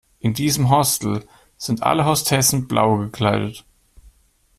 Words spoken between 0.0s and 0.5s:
In